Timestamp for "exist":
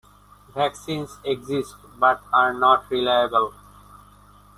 1.23-1.75